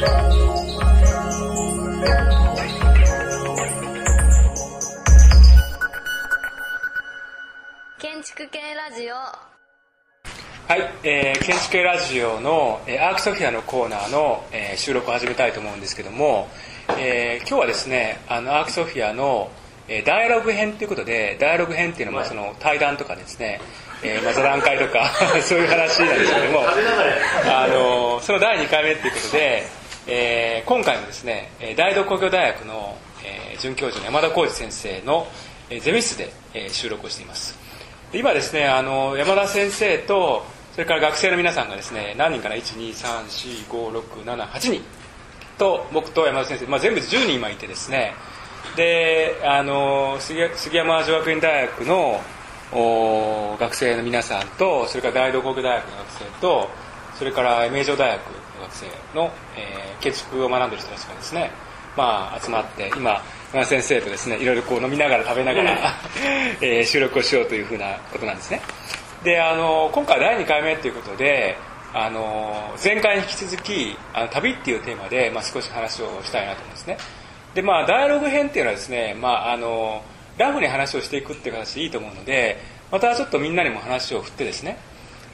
[0.00, 0.08] 建
[8.22, 9.14] 築系ラジオ。
[9.14, 16.48] はい、えー建築系ラジオの、えーアークソフィアのコーナーの、えー収録を始めたいと思うんですけども、
[16.98, 19.50] えー今日はですねあのアークソフィアの、
[19.86, 23.60] えーダイアログ編ということでダイアログ編っていうのはその対談とかですね、
[24.02, 25.10] えーまあ、座談会とか
[25.44, 26.60] そういう話なんですけども
[27.44, 29.79] あのその第2回目ということで、
[30.12, 35.28] えー今回もですね大同工業大学の、えー准教授の山田浩二先生の、
[35.70, 37.56] えーゼミ室で、えー収録をしています。
[38.12, 44.82] 今ですねあの山田先生とそれから学生の皆さんがですね何人かな？12345678人。
[45.58, 48.14] と僕と山田先生、まあ、全部10人今いてですね。
[48.74, 50.40] であの杉
[50.76, 52.20] 山女学院大学の
[52.72, 56.68] お学生の皆さんとそれから大同工業大学の学生と
[57.16, 61.50] それから名城大学生の、えー建築を学んでる人たちがですね、
[61.94, 65.94] まあ、集まって今山田先生とですねいろいろこう飲みながら食べながら、
[66.62, 68.62] えー収録をしようというふうなことなんですね。
[69.24, 71.58] であの今回第2回目ということで
[71.92, 76.96] あの前回に引き続きあの旅っていうテーマで、まあ、少し話をしたいなと思うんですね。
[77.54, 80.02] でまあダイアログ編っていうのはですね、まあ、あの
[80.38, 82.58] ラフに話をしていくっていう形でいいと思うので
[82.90, 84.78] またちょっとみんなにも話を振ってですね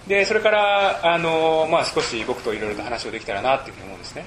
[0.07, 4.25] でそれからあの、まあ、少し僕といろいろと話をできたらなっていうふうに思うんですね。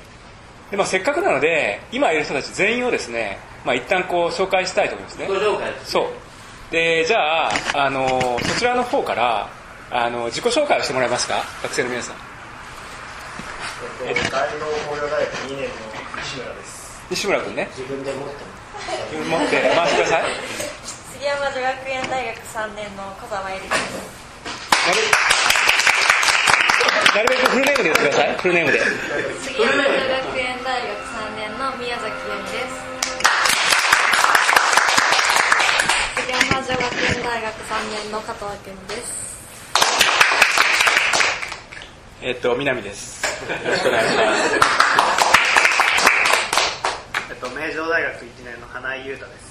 [0.72, 5.28] で、まあ、せっかくなので今いる人たち全員をですね、まあ、一旦こう紹介したいと思いますね。
[5.86, 6.08] そう。
[6.72, 9.50] でじゃああのそちらの方から
[9.90, 11.44] あの自己紹介をしてもらえますか？
[11.64, 12.16] 学生の皆さん。
[14.06, 15.70] えっと、大同工業大学2年の
[16.22, 17.02] 西村です。
[17.10, 17.68] 西村君ね。
[17.76, 18.36] 自分で持って
[19.18, 20.24] 持って回してください。
[20.86, 25.59] 杉山女学園大学3年の小沢恵里です
[27.16, 28.38] なるべくフルネームで言ってください。
[28.38, 28.80] フルネームで。
[29.42, 32.86] 杉山女学園大学3年の宮崎由美です。
[36.22, 39.30] 杉山女学園大学3年の加藤健です
[42.22, 43.26] えっと南です。
[43.26, 43.30] よ
[43.70, 44.60] ろしくお願いします。
[47.30, 49.50] えっと、名城大学1年の花井優太です。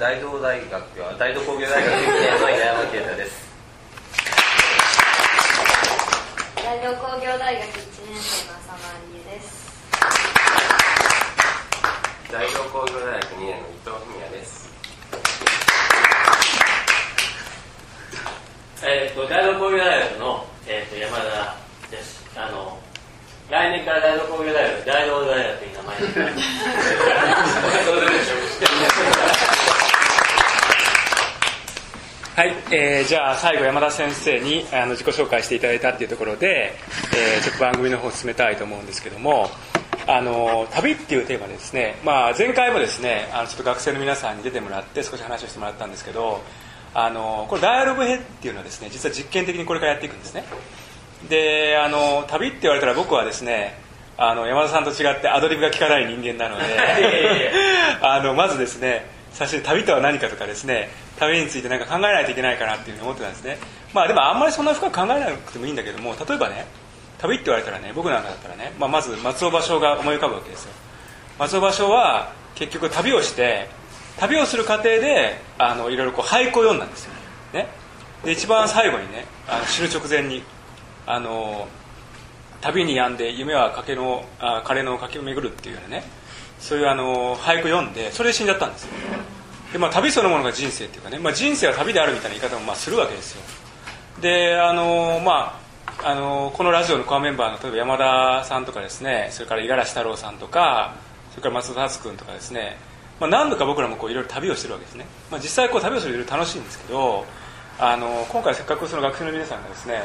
[0.00, 3.53] 大同大学は大同工業大学1年の稲山啓太です
[6.74, 9.70] 大同工業大学1年生の浅間理恵です
[12.32, 14.68] 大同工業大学2年の伊藤文也です
[18.82, 21.56] えー、と大同工業大学の、えー、と山田
[21.92, 22.76] ですあの
[23.48, 29.74] 来年から大同工業大学大同大学に名前に変わりますどうでしょう知って
[32.34, 36.74] はい、えーじゃあ最後山田先生にあの自己紹介していただいたっていうところで、
[37.14, 39.50] えーちょっと番組の方を進めたいと思うんですけども
[40.06, 46.42] あの旅っていうテーマでですね、まあ、前回もですねあのちょっと学生の皆さんに出てもらって少し話をしてもらったんですけど
[46.94, 50.44] あのこれダイアログ編っていうのはですね実は実験的にこれからやっていくんですね。
[51.28, 53.78] であの旅って言われたら僕はですね
[54.16, 56.64] あの山田さんと違ってアドリブが効かない人間なので
[58.02, 63.58] あのまずですね最初に旅とは何かとかですね旅について何か考えないといけないかなっていうふうに思ってたんですね。
[63.92, 66.66] まあでもあんまりそんな深く考えなくてもいいんだけども例えばね
[67.18, 70.72] 旅って言われたらね僕なんかだったらね、まあ、まず松尾芭蕉が思い浮かぶわけですよ。
[71.38, 73.68] 松尾芭蕉は結局旅をして
[74.18, 77.12] 旅をする過程であのいろいろこう俳句を読んだんですよ。
[77.52, 77.66] ね。
[78.24, 80.42] で一番最後にねあの死ぬ直前に
[81.06, 81.66] あの
[82.64, 86.04] 旅に病んで夢は賭けのあ枯れの駆け巡るっていうようなね
[86.58, 88.90] そういうあの俳句読んでそれで死んじゃったんですよ。
[89.74, 93.42] で、まあ、旅そのものが人生っていうかね、まあ、人生は旅であるみたいな言い方もまあするわけですよ。
[94.22, 95.60] であのま
[95.98, 100.94] ああのこのラジオのコアメンバーの例えば山田さんとかですねそれから五十嵐太郎さんとか
[101.32, 102.78] それから松田達君とかですね、
[103.20, 107.26] まあ、何度か僕らもこういろいろ旅をしてるわけですね、まあ、実際こう旅をするといろいろ楽しいんですけど
[107.78, 110.02] あの今回せっかくその学生の皆さんがですね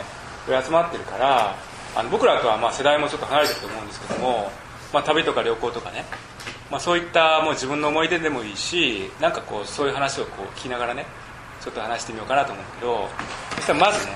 [0.48, 1.56] 集まってるから
[1.96, 4.52] あの僕らとはまあ世代もちょっと離れてると思うんですけども、
[4.94, 6.06] まあ、旅とか旅行とかね、
[6.72, 11.06] まあ、そういったもう自分の思い出でもいいしなんかこうそういう話をこう聞きながらね
[11.62, 13.08] ちょっと話してみようかなと思うけど
[13.56, 14.14] そしたらまずね、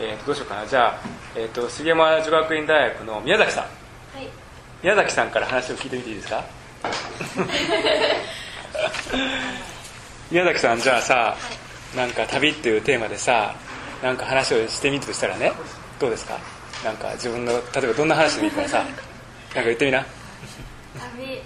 [0.00, 0.66] えーとどうしようかな。
[0.66, 0.98] じゃあ、
[1.34, 3.64] えー、と杉山女学院大学の宮崎さん。
[3.64, 3.70] は
[4.22, 4.28] い。
[4.82, 6.44] 宮崎さんから話を聞いてみていいですか？
[10.30, 11.36] 宮崎さんじゃあさ、
[11.96, 13.54] なんか旅っていうテーマでさ
[14.02, 15.52] なんか話をしてみるとしたらね
[15.98, 16.38] どうですか？
[16.84, 20.06] なんか自分の例えばどんな話でもいいからさなんか言ってみな。
[21.16, 21.42] 旅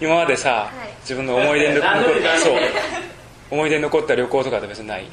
[0.00, 0.92] 今までさ、い。
[1.02, 2.18] 自分の思い出に残何でもい。
[2.20, 2.60] いからそう。
[3.50, 5.06] 思い出に残った旅行とかって別にない？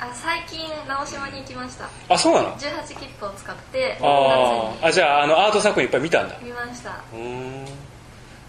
[0.00, 1.88] あ最近直島に行きました。
[2.08, 4.06] あそうなの？18切符を使ってあー。
[4.06, 6.36] あ夏じゃああのアート作品いっぱい見たんだ。
[6.38, 6.90] に見ました。
[7.12, 7.64] うーん。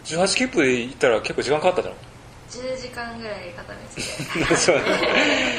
[0.06, 1.96] 18切符で行ったら結構時間かかっただろ
[2.50, 3.80] 10時間ぐらい片道
[4.50, 4.56] で。
[4.56, 4.82] そう。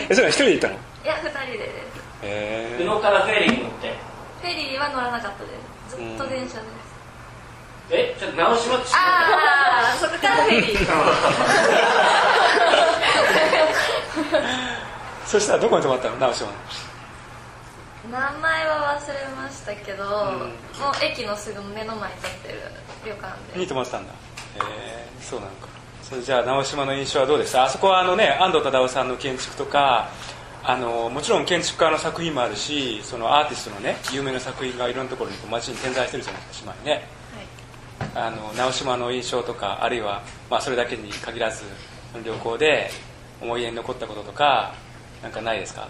[0.08, 0.74] えそれは一人で行ったの？
[0.74, 1.98] いや2人でです。
[1.98, 3.94] へ宇野からフェリーに乗って。
[4.42, 5.50] フェリーは乗らなかったで
[5.88, 5.96] す。
[5.96, 6.64] ずっと電車です。
[7.92, 10.78] えちょっと直島って知ってああそこからフェリー
[15.26, 16.16] そしたらどこに泊まったの？
[16.18, 16.52] 直島の
[18.12, 20.08] 名前は忘れましたけど、ん。
[20.08, 20.50] もう
[21.04, 22.60] 駅のすぐ目の前に建ってる
[23.04, 24.12] 旅館にで泊まってたんだ。
[24.12, 24.16] へ
[24.68, 25.68] えそうなのか。
[26.02, 27.64] それじゃあ直島の印象はどうでした？
[27.64, 30.08] あそこはあのね安藤忠雄さんの建築とか
[30.62, 37.08] あのもちろん建築家の作品もあるしそのアーティストのね有名な作品がいろんなところにこう街に点在してるじゃないですか島にね。
[38.12, 38.26] はい。
[38.26, 41.64] あの直島の印象とかあるいは、まあ、それだけに限らず
[42.24, 42.90] 旅行で
[43.40, 44.74] 思い出に残ったこととか
[45.22, 45.88] なんかないですか、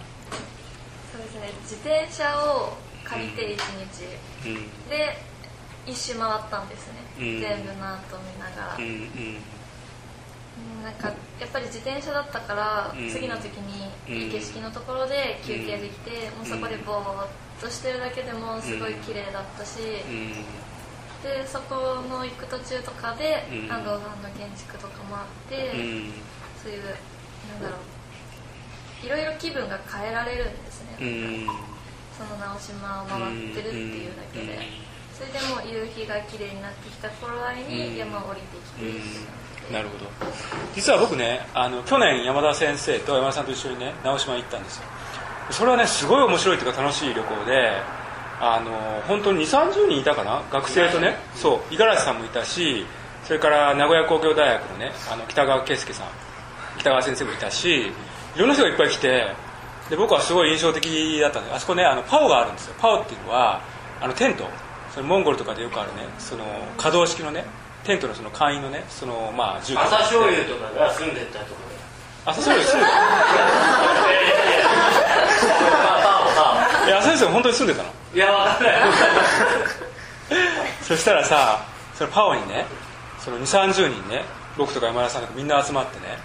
[1.12, 1.50] そうですね。
[1.62, 3.58] 自転車を借りて1
[4.44, 4.88] 日、うん。
[4.88, 5.18] で
[5.86, 7.40] 一周回ったんですね、うん。
[7.40, 9.36] 全部の後見ながら、うん
[10.82, 11.08] なんか
[11.38, 13.08] やっぱり自転車だったから、うん。
[13.10, 14.14] 次の時にうん。
[14.14, 17.28] いい景色のところで休憩できて、もうそこでぼーっ
[17.60, 20.32] としてるだけでもすごい綺麗だったし、うん。
[21.22, 23.72] でそこの行く途中とかで、うん。
[23.72, 26.12] 安藤さんの建築とかもあって、うん。
[26.62, 26.84] そういう
[27.60, 31.46] なんだろういろいろ気分が変えられるんですね、うん。
[32.12, 34.60] その直島を回ってるっていうだけで、
[35.16, 39.00] それでもう夕日が綺麗になってきた頃合いに山を降りてきて、うん
[39.72, 40.10] なるほど。
[40.74, 44.84] 実は僕ねあの去年山田先生と山田さんと一緒にね直島に行ったんですよ。
[45.50, 47.72] それはねすごい面白いというか楽しい旅行で
[48.40, 48.70] あの
[49.06, 50.42] 本当に2 3 0人いたかな？
[50.50, 51.16] 学生とね。
[51.34, 51.60] そう。
[51.70, 52.86] 五十嵐さんもいたし
[53.24, 56.06] それから名古屋工業大学のねあの北川圭介さん。
[56.78, 57.92] 北川先生もいたし
[58.34, 59.34] いろんな人がいっぱい来て
[59.90, 62.74] で僕はすごい印象的だったんであそこねあのパオがあるんですよ。
[62.78, 63.60] パオっていうのは
[64.00, 64.48] あのテント。
[64.94, 66.44] そのモンゴルとかでよくあるねその
[66.76, 67.44] 可動式のね
[67.84, 71.50] テントのその簡易のねそのまあ住居朝醤油とかが住んでったとこ
[72.24, 72.92] ろ朝醤油住んでた。
[76.86, 77.90] いや朝先生本当に住んでたの？
[78.14, 78.74] いやわかんない。
[80.82, 82.66] そしたらさそのパオにね
[83.18, 84.24] その2 3 0人ね
[84.56, 86.18] 僕とか山田さんとかみんな集まってね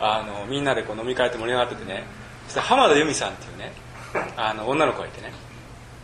[0.00, 2.04] あのみんなでこう飲み会って盛り上がっててね
[2.46, 3.72] そしたら浜田由美さんっていうね
[4.36, 5.32] あの女の子がいてね。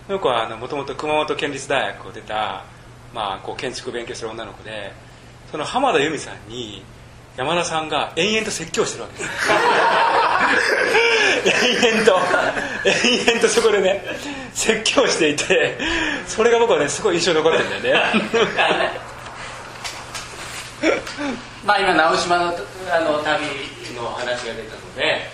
[0.07, 2.65] その子はもともと熊本県立大学を出た、
[3.15, 4.93] まあ、こう建築を勉強する女の子で
[5.51, 6.83] その浜田由美さんに
[7.37, 9.31] 山田さんが延々と説教してるわけです。
[11.87, 12.19] 延々と
[12.85, 14.05] 延々とそこでね
[14.53, 15.79] 説教していて
[16.27, 18.03] それが僕はねすごい印象に残ってるんだよね。
[21.65, 22.53] まあ今直島の
[22.91, 23.47] あの旅
[23.95, 25.31] の話が出たので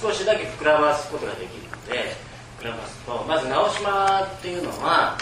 [0.00, 2.16] 少しだけ膨らますことができるので
[2.60, 5.16] 膨らますとまず直島っていうのは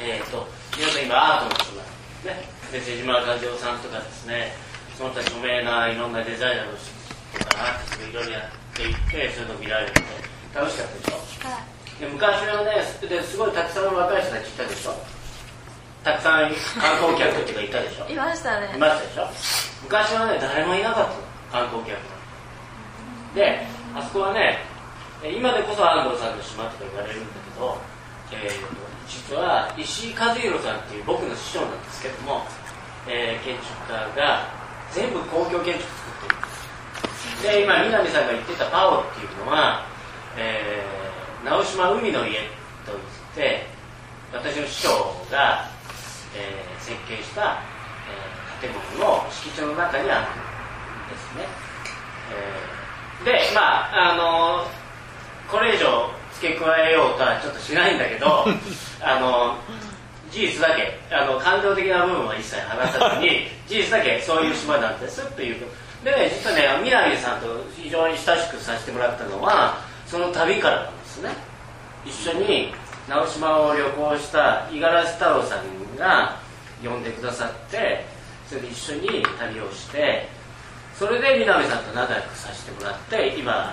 [0.00, 0.48] えっ、と
[0.82, 1.78] 皆さん今アートの島
[2.26, 2.42] ね
[2.74, 4.50] で瀬島和夫さんとかですね
[4.98, 6.90] その他著名ないろんなデザイナーの人
[7.38, 12.02] とかアーティストがいろいろやっていってそういうのを見られるので楽しかったでしょ？
[12.02, 14.98] で昔はねですごいたくさんの若い人たちいたでしょ？
[16.02, 18.10] たくさん観光客っていうかいたでしょ？
[18.10, 18.74] いましたね。
[18.74, 19.86] いましたでしょ？
[19.86, 21.14] 昔はね誰もいなかっ
[21.54, 22.10] たの観光客が
[23.38, 23.62] で
[23.94, 24.58] あそこはね
[25.22, 27.78] え今でこそ安藤さんの島とか言われるんだけど、
[28.34, 32.42] えーと実は石井和弘さんっていう僕の師匠なんですけども、
[33.08, 34.46] えー建築家が
[34.92, 36.48] 全部公共建築作ってるんで
[37.36, 37.42] す。
[37.42, 39.84] で今南さんが言ってたパオっていうのは、
[40.36, 41.02] えー
[41.44, 42.38] 直島海の家
[42.86, 42.98] といっ
[43.34, 43.66] て
[44.32, 44.88] 私の師匠
[45.30, 45.66] が、
[46.36, 47.58] えー設計した、
[48.08, 51.46] えー建物の敷地の中にあるんですね、
[52.30, 54.66] えーでまああの
[55.50, 58.46] これ以上付け加えようとはちょっとしないんだけど
[59.16, 59.56] あの
[60.30, 65.66] 事実だけあの感情的な部分は一切話さずに 事実だけそういう島なんですっていう
[66.04, 71.30] でね実はね南さんと非常に親しくさせてもらったのはその旅からなんですね。
[72.04, 72.74] 一緒に
[73.08, 76.36] 直島を旅行した五十嵐太郎さんが
[76.82, 78.04] 呼んでくださって
[78.48, 80.28] それで一緒に旅をして
[80.98, 83.72] それで南さんと仲良くさせてもらって今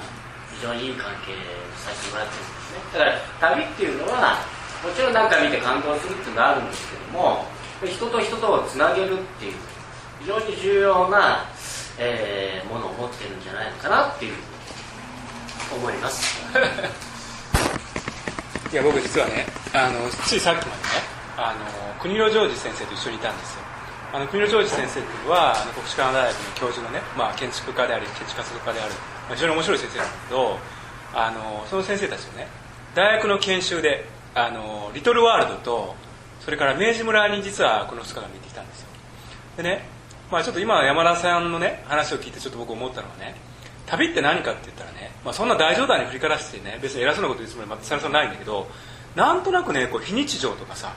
[0.56, 1.34] 非常にいい関係
[1.78, 2.80] させてもらってるんですね。
[2.94, 7.46] だから旅っていうのはもちろん何か見て感動するっていうのがあるんですけども
[7.86, 9.54] 人と人とをつなげるっていう
[10.22, 11.46] 非常に重要な、
[11.98, 14.34] えーものを持ってるんじゃないのかなっていう
[15.76, 16.40] 思います。
[18.72, 20.88] いや僕実はねあのついさっきまでね
[21.38, 21.66] あの
[22.00, 23.62] 国広ジョージ先生と一緒にいたんですよ。
[24.14, 28.92] あの国広ジョージ先生っていうのはあの国士舘大学の教授のね、まあ、建築家であり建築活動家である、
[29.28, 30.60] まあ、非常に面白い先生なんだけど
[31.14, 32.48] あのその先生たちとね
[32.96, 35.96] 大学の研修であのリトルワールドと
[36.40, 38.88] それから明治村に実はこの2日間見てきたんですよ。
[39.58, 39.86] でね、
[40.32, 43.36] まあ、ちょっと今山田さんのね話を聞いてちょっと僕思ったのはね
[43.86, 48.68] 旅って何かって言ったらね、まあ、そんな大冗談に振りからしてね別に偉そうなこと言うつもりはさらさらないんだけど
[49.16, 50.94] なんとなくねこう非日常とかさ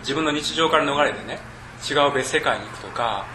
[0.00, 1.38] 自分の日常から逃れてね
[1.88, 3.26] 違う別世界に行くとか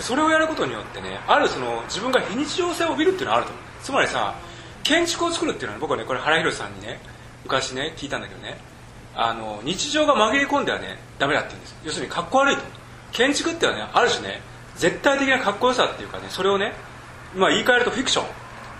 [0.00, 3.64] それをやることによってねあるその自分が非日常性を帯びるっていうのはあると思う。
[3.82, 4.34] つまりさ
[4.82, 7.00] 建築を作るっていうのは僕はねこれ原弘さんにね
[7.44, 8.56] 昔ね聞いたんだけどね
[9.14, 11.76] あの日常が紛れ込んではねダメだって言うんです。
[11.84, 12.62] 要するにかっこ悪いと。
[13.12, 14.40] 建築ってはねある種ね
[14.76, 16.72] 絶対的なかっこよさっていうかねそれをね
[17.34, 18.26] まあ言い換えるとフィクション。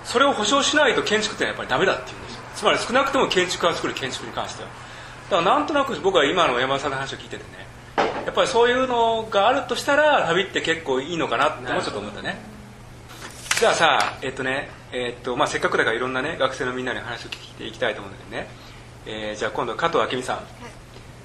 [0.04, 4.68] それを保証しないと建築ってのはやっぱりダメだって言うんですつまり少なくとも建築家を作る建築に関しては。
[5.30, 7.66] だからなんとなく僕は今の山田さんの話を聞いててね
[8.24, 12.38] やっぱりそういうのがあるとしたら旅って結構いいのかなってもうちょっと思ったね。
[13.58, 18.48] じゃあさえっとねえっとまあ、せっかくだからいろんなね学生のみんなに話を聞いていきたいと思うんだけどね、
[19.06, 20.40] えーじゃあ今度加藤明美さん、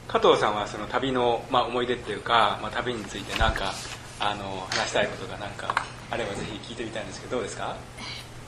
[0.07, 3.73] 加藤さんはその旅の、まあ、思い出っていうか、まあ、旅について何か
[4.19, 7.75] あの話したいことが何かあればぜひ聞いてみたいんですけどどうですか？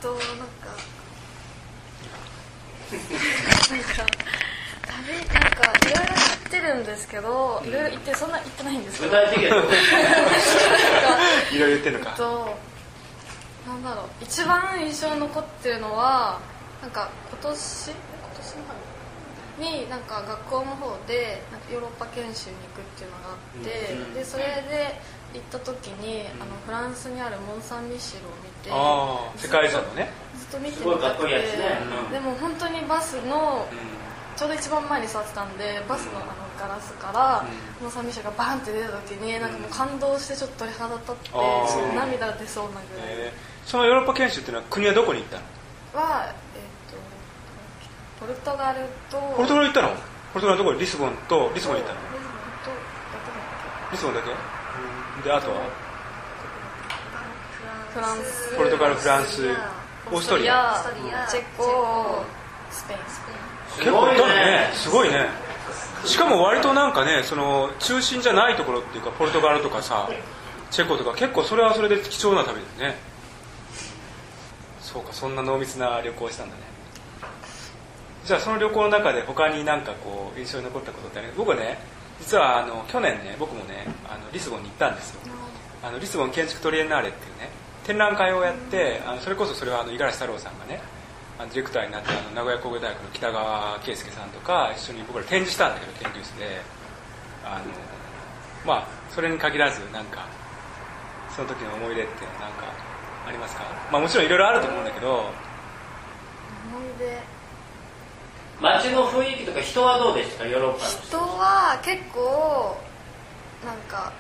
[0.01, 0.25] となんか
[2.89, 4.05] なんか
[4.88, 12.12] 旅なんかいろいろ行ってるんですけどいろいろ行ってそんな行ってないんですけ具ど体的なこといろいろ言ってるのか。
[12.12, 12.55] えっと
[13.67, 14.05] なんだろう。
[14.22, 16.39] 一番印象に残ってるのは
[16.81, 17.91] なんか今年？
[19.57, 24.99] になんか学校の方でなんかヨーロッパ研修に行くっていうのがあって、でそれで
[25.33, 28.69] 行った時にあのフランスにあるモン・サン・ミシェルを見て
[29.41, 30.09] 世界遺産のね。
[30.37, 31.33] ずっと見てみたくて。
[31.33, 31.43] ね。
[32.07, 32.13] うん。
[32.13, 33.67] でも本当にバスの
[34.35, 36.27] ちょうど一番前に座ってたんでバスのあの
[36.59, 37.45] ガラスから
[37.81, 41.29] モン・サン・ミシェルがバンって出た時になんかもう感動してちょっと鳥肌立って
[41.95, 43.07] 涙出そうなぐらい。
[43.09, 43.67] えー。
[43.67, 45.43] そのヨーロッパ研修っていうのは国はどこに行ったの？
[45.93, 46.66] は、えっとポ
[48.27, 49.89] ルトガルとポルトガル行ったの？
[50.34, 52.01] ポルトガルのどこにリスボンとリスボンに行ったの？
[53.91, 54.43] リスボンとだけだっリ
[55.17, 55.27] スボンだけ？
[55.27, 55.55] であとは？
[57.93, 58.55] けフランス。
[58.55, 59.50] ポルトガルフランス。
[60.12, 60.84] オーストリア。
[61.29, 62.24] チェコ。
[62.69, 63.00] スペイン。
[63.79, 65.27] 結構行ったのねすごいね。
[66.05, 70.10] しかも割となんかねその中心じゃないところっていうかポルトガルとかさ
[70.72, 72.98] チェコとか結構それはそれで貴重な旅だよね。
[74.81, 76.62] そうかそんな濃密な旅行をしたんだね
[78.27, 81.79] じゃあその旅行の中で他になんかこう印象に残ったことってね僕はね
[82.19, 85.22] 実はあの去年ね僕もねあのリスボンに行ったんですよ。
[85.81, 87.50] あのリスボン建築トリエンナーレっていうね
[87.86, 90.81] 展覧会をやってあのそれこそそれはあの五十嵐太郎さんがね
[91.39, 96.62] あのディレクターになってあの名古屋工業大学の北川圭介さんとか一緒に僕ら展示したんだけど研究室で。
[97.46, 97.65] あの
[98.65, 100.27] まあそれに限らずなんか
[101.34, 102.67] その時の思い出ってなんか
[103.25, 103.63] ありますか？
[103.89, 105.13] まあもちろんいろいろあると思うんだけど。
[105.15, 107.37] 思い出
[108.61, 110.49] 街の雰囲気とか人はどうでしたか？
[110.49, 111.01] ヨーロッパの人。
[111.07, 112.77] 人は結構
[113.65, 114.11] なんか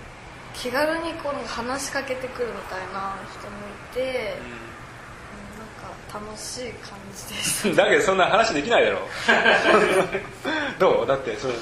[0.53, 3.57] 気軽にこう話しかけてくるみたいな人も
[3.91, 4.57] いて、うん。
[5.57, 8.99] なんか楽しい感じでしただけどそんな話できないだろ。
[8.99, 9.01] う
[10.79, 11.07] どう？
[11.07, 11.53] だってその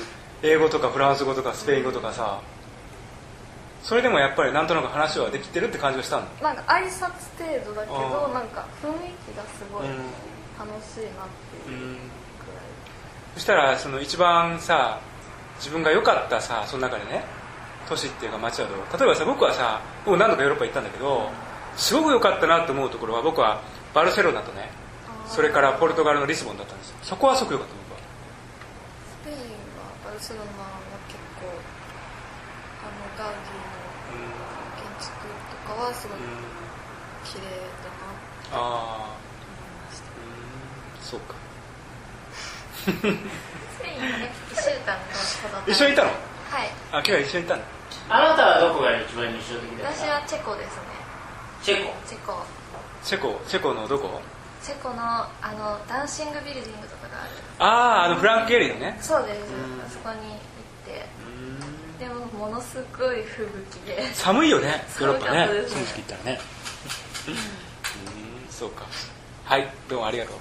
[0.43, 2.39] 英語とかフランス語とかスペイン語とかさ
[3.83, 8.93] それでもやっぱりなんとなく話はできてるって感じがしたんだなんか挨拶程度だけどなんか雰囲
[9.31, 9.95] 気がすごいうん。
[10.57, 11.27] 楽しいなっ
[11.65, 11.97] ていう。
[11.97, 12.24] くらい、
[13.35, 14.99] そしたらその一番さ
[15.57, 17.23] 自分が良かったさその中でね
[17.87, 18.77] 都市っていうか街はどう？
[18.97, 21.29] 例えばさ僕はさ僕何度かヨーロッパ行ったんだけど
[21.77, 23.61] すごく良かったなと思うところは僕は
[23.93, 24.69] バルセロナとね
[25.27, 26.97] それからポルトガルのリスボンだったんですよ。
[27.03, 27.99] そこはすごく良かった僕は。
[27.99, 29.37] スペイン
[29.77, 31.49] はバルセロナは結構
[32.85, 34.23] あのガウディの
[34.77, 35.11] 建築
[35.49, 36.17] とかはすごい
[37.25, 37.43] 綺麗
[37.81, 37.89] だ
[38.55, 40.05] なああと思いました。
[41.01, 41.33] そうか
[45.67, 46.09] 一緒にいたの？
[46.09, 46.15] は
[46.63, 46.69] い。
[46.91, 47.61] あ今日は一緒にいたの？
[48.09, 50.81] あなたはどこが一番印象的ですか私はチェコですね。
[51.63, 51.93] チェコ？
[52.07, 52.45] チェコ。
[53.03, 53.41] チェコ？
[53.47, 54.21] チェコのどこ？
[54.61, 57.31] チェコのあのダンシングビルディングとかがある。
[57.59, 58.97] あああのフランク・ゲリーのね。
[59.01, 59.39] そうです。
[59.39, 59.41] う
[59.77, 59.81] ん。
[59.85, 60.39] あそこに行っ
[60.85, 61.05] て。
[61.99, 63.43] でもものすごい吹
[63.87, 64.13] 雪で。
[64.13, 65.45] 寒いよね ヨーロッパね。
[65.45, 66.39] 寒かったですその時期行ったらね。
[67.27, 67.35] うん。
[68.53, 68.83] そうか。
[69.45, 69.67] はい。
[69.89, 70.35] どうもありがとう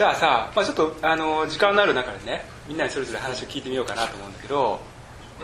[0.00, 4.80] じゃあさ、まあ、ちょっとあの時間のある中でねみんなにそれぞれ話を聞いてみようかなと思うんだけど、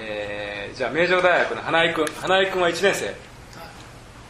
[0.00, 3.14] えーじゃあ名城大学の花井君花井君は1年生。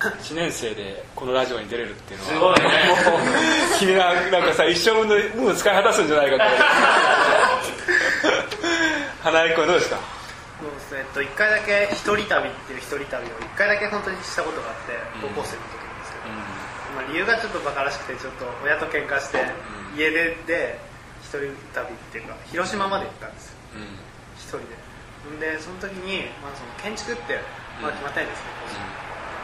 [0.02, 2.56] 1年生でこのラジオに出れるっていうのは。
[2.56, 2.74] すごいね。
[3.06, 6.42] も う君はなんかさ一生分の分を使い果たすんじゃないかと。
[9.30, 9.96] 花井君はどうですか？
[10.60, 14.92] そうですね、えっと、1回だけ一人旅っていう一人旅を1回だけ本当にしたことがあって
[15.22, 16.55] 高校生の時なんですけど、
[16.96, 19.44] まあ、理由がちょっとバカらしくてちょっと親と喧嘩して
[19.94, 20.80] 家出で
[21.20, 23.56] 一人旅っていうか広島まで行ったんですよ。
[24.40, 24.76] 一人で。
[25.52, 27.36] でその時に、まあ、その建築って
[27.82, 28.46] まだ決まってないんです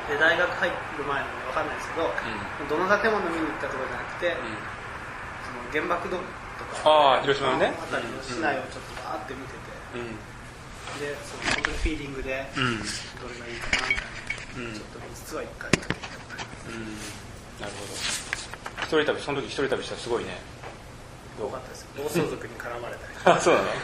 [0.08, 2.06] ね、で大学入る前なんで分かんないですけど、
[2.70, 4.30] どの建物見に行ったとかじゃなくて、
[5.42, 7.74] その原爆ドームとかああ広島のね。
[7.76, 12.78] あたりの市内をちょっとバーって見てて、でその本当にフィーリングでうん。
[12.78, 15.98] どれがいいかなみたいな、うんちょっと実は一回行った
[16.70, 16.94] うん
[17.62, 17.94] なるほど。
[18.82, 20.36] 一人旅その時一人旅したらすごいね。
[21.40, 21.86] よかったです。
[21.96, 23.14] 暴走族に絡まれたり。
[23.38, 23.66] あそうなの？
[23.68, 23.74] うん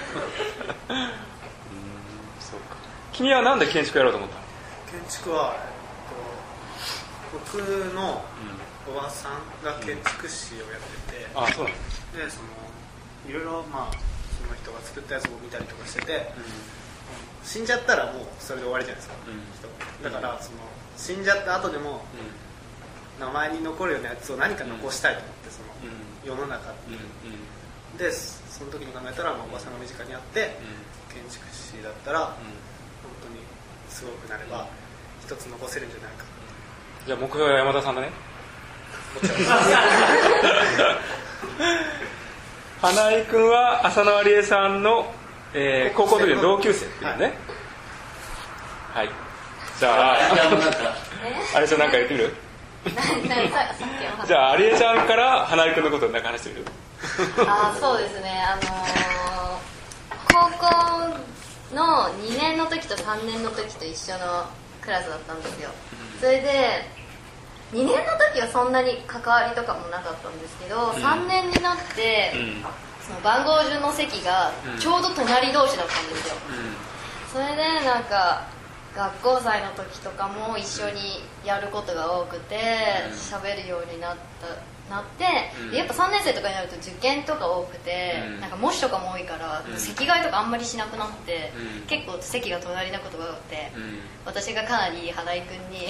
[2.41, 2.77] そうか。
[3.13, 4.43] 君はなんで建築やろうと思ったの？
[5.01, 7.63] 建築は、えっと、僕
[7.95, 8.25] の
[8.89, 11.77] おばさんが建築士をやってて、あそうなの？
[12.27, 12.49] でその
[13.29, 13.97] いろいろまあ
[14.37, 16.33] その人が作ったやつを見たりとかしてて、
[17.45, 19.15] 死んじゃったらもうそれで終わりじゃないですか、
[20.01, 20.59] 人だからその
[20.97, 22.05] 死んじゃった後でも
[23.21, 25.69] 名前に残るようなやつを何か残したいと思ってその
[26.25, 26.73] 世の中
[27.99, 30.57] でその時に考えたら、まあ、おばさんが身近にあって
[31.13, 32.37] 建築士だったら本
[33.23, 33.41] 当に
[33.89, 34.67] すごくなれば
[35.25, 36.25] 一つ残せるんじゃないか
[37.07, 38.11] じゃあ目標は山田さんだね。
[42.81, 45.13] 花井君は浅野有恵さんの、
[45.55, 47.33] えー高校の時の同級生っていうね。
[48.95, 49.09] はい、
[49.81, 50.45] じゃあじゃ
[51.57, 52.35] あ有恵ちゃんなんか言ってみる？
[54.27, 56.65] じゃあ有恵ちゃんから花井君のことをなんか話してみる？
[57.49, 58.43] あーそうですね。
[58.47, 58.99] あのー
[60.31, 64.47] 高校の2年の時と3年の時と一緒の
[64.81, 65.71] クラスだったんですよ。
[66.21, 66.89] それで
[67.73, 72.33] 2年の時はそんなに関わりとかもなかったんですけど、3年になって、
[73.07, 76.35] その番号順の席がちょうど隣同士だったんですよ、
[77.33, 78.43] それでなんか
[78.97, 82.57] 学校祭の時とかも一緒にやることが多くて
[83.13, 84.49] 喋、るようになった
[84.95, 85.25] なって、
[85.61, 85.71] うん。
[85.71, 88.41] でやっぱ3年生とかになると受験とか多くて、うん。
[88.41, 89.77] なんか模試とかも多いから、うん。
[89.79, 91.87] 席替えとかあんまりしなくなって、うん。
[91.87, 93.99] 結構席が隣なことが多くて、うん。
[94.25, 95.89] 私がかなり花井君に、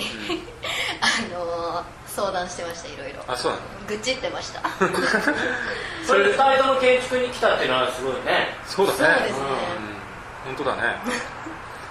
[1.00, 3.22] あのー相談してましたいろいろ。
[3.28, 3.62] あそうなの？
[3.87, 4.61] 愚痴ってました。
[6.04, 8.56] それで2人とも建築に来たっていうのはすごいね。
[8.66, 8.98] そうだね。
[8.98, 9.46] そうですね。
[10.48, 10.56] うん。
[10.56, 10.96] 本当だね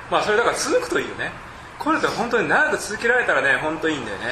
[0.09, 1.31] まあそれだから続くといいよね。
[1.79, 4.25] これって本当に長く続けられたらね本当いいんだよね、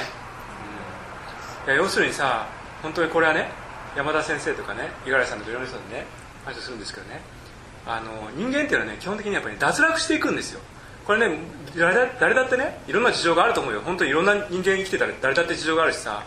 [1.67, 1.75] うん。
[1.75, 2.47] 要するにさ
[2.81, 3.49] 本当にこれはね
[3.95, 6.05] 山田先生とかね五十嵐さんとかいろんな人にね
[6.43, 7.21] 話をするんですけどね。
[7.87, 10.59] あの人間っていうのはね基本的にやっぱり脱落していくんですよ。
[11.05, 11.37] これね
[11.77, 13.81] 誰だ誰だってねいろんな事情があると思うよ。
[13.81, 16.23] 本当にいろんな人間生きてたら誰だって事情があるしさ。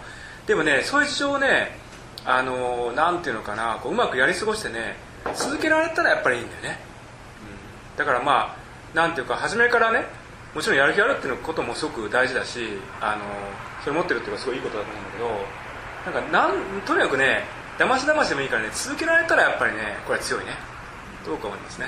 [0.47, 1.77] でもねそういう事情をね
[2.25, 4.97] あのなんていうのかなこううまくやり過ごしてね
[5.35, 6.81] 続けられたらやっぱりいいんだよね、
[7.93, 7.99] うん。
[7.99, 8.68] だからまあ
[8.99, 10.07] なんていうか初めからね
[10.57, 12.67] もちろんやる気あるっていうこともすごく大事だし
[13.01, 13.23] あの
[13.85, 17.45] それ持ってるっていうのはすごいいいことだと思うんだけどなんかなんとにかくね
[17.79, 20.51] だましだましでもいいからね続けられたらやっぱりねこれは強いね。
[21.25, 21.87] どうか思いますね。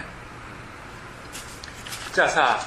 [2.14, 2.60] じゃあさ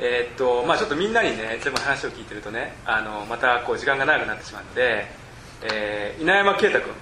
[0.00, 5.06] えーっとまあちょっとみんなにね全部話を聞いてるとねあのまたこう時間が長くなってしまうので、
[5.70, 6.92] えー稲山啓太君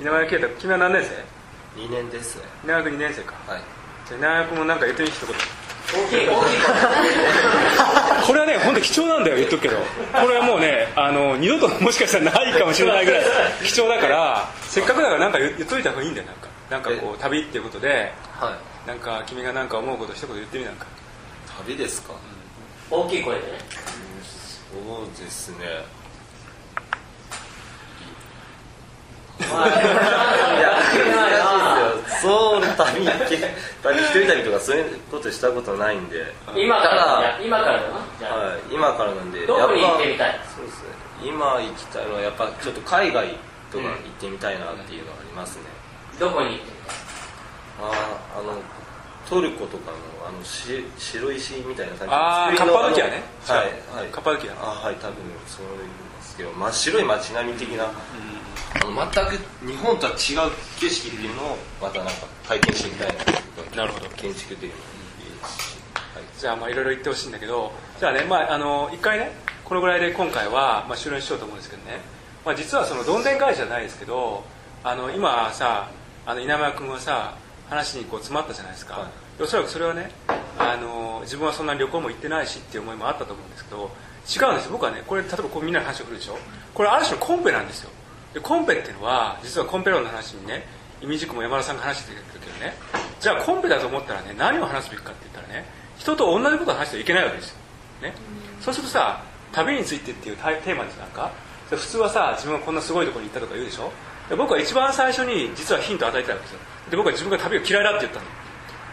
[0.00, 2.36] 稲山啓太君君は何年生？2年です。
[2.36, 3.36] ね稲山君2年生か。
[3.46, 3.62] はい。
[4.06, 5.34] じゃあ稲山君もなんか言ってみ一言
[8.26, 9.76] これはね本当貴重なんだよ言っとくけど。
[9.76, 9.84] こ
[10.28, 13.24] れはもうねあの二度ともしかしたらないかもしれないぐらい
[13.64, 16.48] 貴重だからせっかくだからなんか言言っといた方がいいんだよなんか。
[16.70, 18.88] なんかこう旅っていうことではい。
[18.88, 20.86] なんか君がなんか思うこと一言言ってみなんか。
[21.66, 22.14] 旅ですか？
[22.90, 23.58] 大きい声でね。
[24.72, 25.66] そうですね
[32.96, 33.36] よそう旅行け
[33.82, 36.32] 旅一人旅とかそういうことしたことないんで。
[36.54, 38.00] 今から今からだな。
[38.18, 40.40] じゃあ、はい、今からなんでどこに行ってみたい？
[40.54, 40.88] そうですね。
[41.24, 43.28] 今行きたいのはやっぱちょっと海外
[43.70, 45.64] とか行ってみたいなっていうのはありますね、
[46.18, 46.96] どこに行ってみたい？
[47.80, 48.60] あーあの
[49.28, 53.22] トルコとかのあのし白石みたいな感じあー作りのカッパドキアね。
[53.46, 53.58] はい
[53.96, 54.08] はい。
[54.10, 54.52] カッパドキア。
[54.60, 55.78] あはい多分そういうん
[56.18, 57.84] ですけど真っ白い街並み的な、
[58.74, 62.12] あの全く日本とは違う景色っていうのをまたなんか
[62.48, 64.08] 体験してみたいななるほど。
[64.16, 65.78] 建築的にもいいですし、
[66.14, 69.32] はいじゃあまあいろいろ言ってほしいんだけどじゃあねまああの一回ね
[69.64, 72.00] このぐらいで今回はまあ終了にしようと思うんですけどね、
[72.44, 74.44] まあ、実はそのどんでん返しじゃないですけど
[74.84, 75.88] あの今さ
[76.26, 77.36] あの稲村君はさ
[77.68, 79.08] 話にこう詰まったじゃないですか、は
[79.38, 79.42] い。
[79.42, 80.10] おそらくそれはね
[80.58, 83.90] あの自分はそんなに旅行も行ってないしっていう思いもあったと思うんですけど
[84.28, 84.66] 違うんです。
[84.66, 86.36] よ僕はねこれ例えばこうみんなの話を振るでしょ。
[86.74, 87.90] これある種のコンペなんですよ
[88.34, 90.64] でコンペっていうのは実はコンペ論の話にね
[91.00, 92.74] 意味軸も山田さんが話してくれてるけどね。
[93.20, 95.66] じゃあコンペだと思ったらね何を話すべきかって言ったらね
[95.98, 97.56] 人と同じことを話してはいけないわけですよ、
[98.02, 98.14] ね、
[98.60, 101.30] そうするとさ旅についてっていうテーマですなんか。
[101.70, 103.92] で普通はさ自分がこんなすごいところに行ったとか言うでしょ。
[104.28, 106.58] で僕は一番最初に実はヒントを与えてたわけですよ。
[106.90, 108.26] で僕は自分が旅が嫌いだって言ったの。
[108.26, 108.30] だ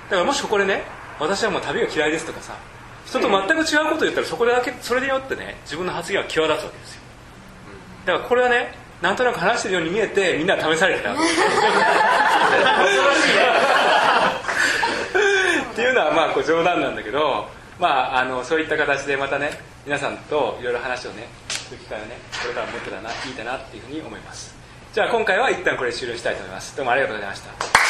[0.09, 0.83] からもしここでね
[1.19, 2.55] 私はもう旅が嫌いですとかさ
[3.05, 7.01] 人と全く違うことを言ったらそこでだけそれによってね自分の発言は際立つわけですよ。
[8.05, 11.13] だからこれはねなんとなく話してるように見えてみんな試されてた。
[11.13, 11.15] っ
[15.75, 17.47] ていうのはまあこう冗談なんだけど、
[17.79, 19.51] まあ、あのそういった形でまたね
[19.85, 24.53] 皆さんといろいろ話をねする機会をねこれから持ってたないいかなっていうふうに思います。
[24.91, 26.75] じゃあ今回は一旦これで終了したいと思います。
[26.75, 27.88] どうもありがとうございました